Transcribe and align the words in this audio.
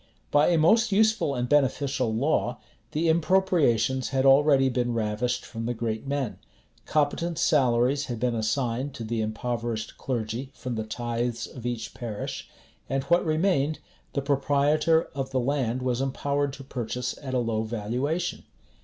By 0.31 0.47
a 0.47 0.57
most 0.57 0.91
useful 0.91 1.35
and 1.35 1.47
beneficial 1.47 2.11
law, 2.11 2.57
the 2.91 3.07
impropriations 3.07 4.09
had 4.09 4.25
already 4.25 4.67
been 4.67 4.95
ravished 4.95 5.45
from 5.45 5.67
the 5.67 5.75
great 5.75 6.07
men: 6.07 6.39
competent 6.87 7.37
salaries 7.37 8.05
had 8.05 8.19
been 8.19 8.33
assigned 8.33 8.95
to 8.95 9.03
the 9.03 9.21
impoverished 9.21 9.99
clergy 9.99 10.49
from 10.55 10.73
the 10.73 10.85
tithes 10.85 11.45
of 11.45 11.67
each 11.67 11.93
parish: 11.93 12.49
and 12.89 13.03
what 13.03 13.23
remained, 13.23 13.77
the 14.13 14.23
proprietor 14.23 15.03
of 15.13 15.29
the 15.29 15.39
land 15.39 15.83
was 15.83 16.01
empowered 16.01 16.51
to 16.53 16.63
purchase 16.63 17.15
at 17.21 17.35
a 17.35 17.37
low 17.37 17.61
valuation. 17.61 18.43